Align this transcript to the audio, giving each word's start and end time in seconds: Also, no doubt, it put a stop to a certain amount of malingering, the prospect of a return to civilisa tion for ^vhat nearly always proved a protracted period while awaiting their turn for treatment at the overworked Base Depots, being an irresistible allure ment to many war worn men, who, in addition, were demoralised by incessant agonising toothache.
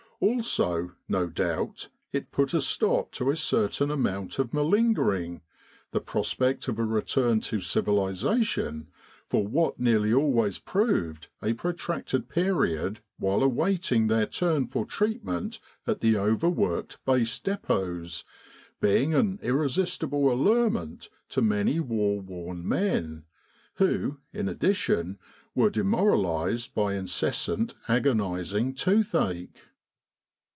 Also, 0.23 0.91
no 1.09 1.25
doubt, 1.25 1.89
it 2.13 2.29
put 2.29 2.53
a 2.53 2.61
stop 2.61 3.11
to 3.13 3.31
a 3.31 3.35
certain 3.35 3.89
amount 3.89 4.37
of 4.37 4.53
malingering, 4.53 5.41
the 5.93 5.99
prospect 5.99 6.67
of 6.67 6.77
a 6.77 6.83
return 6.85 7.39
to 7.41 7.55
civilisa 7.57 8.43
tion 8.43 8.87
for 9.25 9.49
^vhat 9.49 9.79
nearly 9.79 10.13
always 10.13 10.59
proved 10.59 11.27
a 11.41 11.53
protracted 11.53 12.29
period 12.29 12.99
while 13.17 13.41
awaiting 13.41 14.05
their 14.05 14.27
turn 14.27 14.67
for 14.67 14.85
treatment 14.85 15.59
at 15.87 16.01
the 16.01 16.15
overworked 16.15 17.03
Base 17.03 17.39
Depots, 17.39 18.23
being 18.79 19.15
an 19.15 19.39
irresistible 19.41 20.31
allure 20.31 20.69
ment 20.69 21.09
to 21.29 21.41
many 21.41 21.79
war 21.79 22.19
worn 22.21 22.67
men, 22.69 23.23
who, 23.77 24.17
in 24.31 24.47
addition, 24.47 25.17
were 25.55 25.71
demoralised 25.71 26.75
by 26.75 26.93
incessant 26.93 27.73
agonising 27.87 28.75
toothache. 28.75 29.61